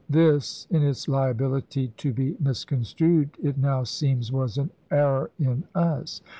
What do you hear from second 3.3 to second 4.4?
it now seems